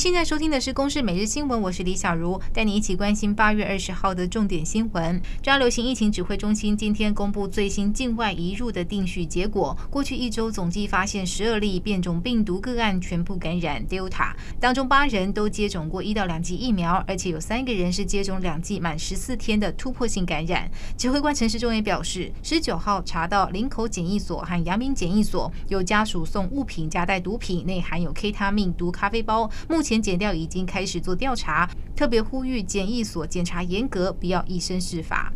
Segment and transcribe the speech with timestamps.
[0.00, 5.20] 现在收听的是《公视每日新闻》，我是李小茹，带你一起关心八月二十号的重点新闻。
[5.42, 20.66] 中央流行疫情指挥中心今天公布最新境外移入的定序结果，过去一周总计发现十二例变种病毒个案，全部感染 Delta，当中八人都接种过一到两剂疫苗，而且有三个人是接种两剂满十四天的突破性感染。
[20.96, 29.50] 指挥官陈时中也表示，十九号查到林口检疫所和阳明检疫所有家属送物品夹带毒品，内含有 K 他命毒咖啡包。
[29.68, 35.32] 目前检调已经开始做调查，特别呼吁检疫所检查严格，不要以身试法。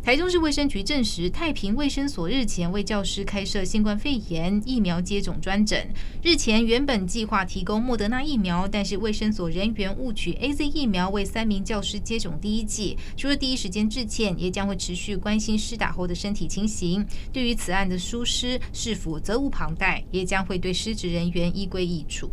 [0.00, 5.92] 台中市卫生局证实，太平卫生所日前为教师开设新冠肺炎疫苗接种专诊。
[6.22, 17.04] 日前原本计划提供莫德纳疫苗，但是卫生所人员误取 AZ 疫苗为三名教师接种第一剂，除了第一时间致歉，也将会持续关心施打后的身体情形。
[17.32, 22.30] 对于此案的疏失，是否责无旁贷，也将会对失职人员依规议处。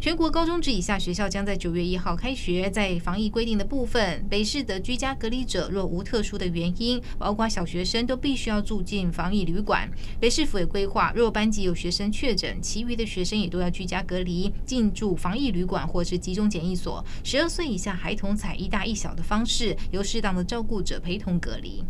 [0.00, 2.70] 全国高中职以下学校将在九月一号开学。
[2.70, 9.86] 在防疫规定的部分，北市的居家隔离者若无特殊的原因，包括小学生都必须要住进防疫旅馆。
[10.18, 17.04] 北市府也规划，若班级有学生确诊，其余的学生也都要居家隔离，进驻防疫旅馆或是集中检疫所。
[17.22, 21.84] 十二岁以下孩童采一大一小的方式，由适当的照顾者陪同隔离。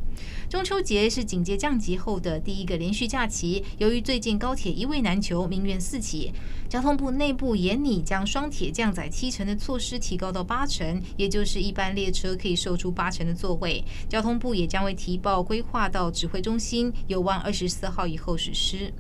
[0.48, 6.32] 中秋节是警戒降级后的第一个连续假期，由于最近高铁一位难求，民怨四起，
[6.68, 7.99] 交通部内部严拟。
[8.00, 13.84] 将双铁降载七成的措施提高到八成，也就是一般列车可以售出八成的座位。
[14.08, 18.92] 交通部也将会提报规划到指挥中心，有望二十四号以后实施。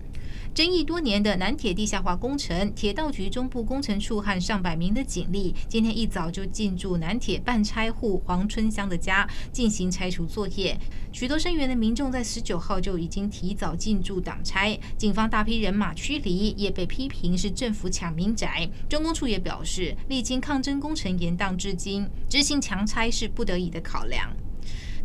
[0.52, 10.76] 争议多年的南铁地下化工程，铁道局中部工程处和上百名的警力，今天一早就进驻南铁半拆户黄春香的家进行拆除作业。
[11.12, 18.68] 许多声援的民众在十九号就已经提早进驻挡拆，警方大批人马驱离，也被批评是政府抢民宅。
[18.88, 24.28] 中工处也表示，历经抗争工程延宕至今，执行强拆是不得已的考量。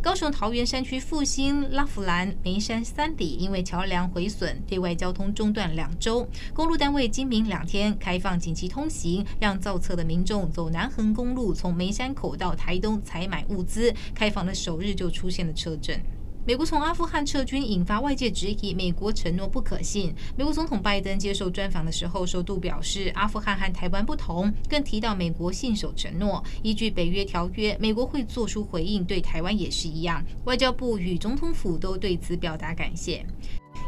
[0.06, 6.24] 高雄桃园山区复兴、拉弗兰、梅山三里，因为桥梁毁损，对外交通中断两周。
[6.54, 13.92] 公路单位今明两天开放紧急通行，让造册的民众走南横公路，从梅山口到台东采买物资。
[14.14, 16.00] 开放的首日就出现了车震。
[16.46, 20.14] 美国从阿富汗撤军，引发外界质疑，美国承诺不可信。
[20.36, 30.24] 美国总统拜登接受专访的时候，首度表示阿富汗和台湾不同，更提到美国信守承诺，依据北约条约，美国会做出回应，对台湾也是一样。
[30.44, 33.26] 外交部与总统府都对此表达感谢。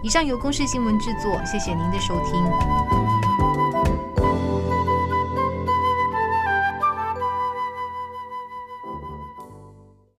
[0.03, 3.18] 以上由公视新闻制作，谢谢您的收听。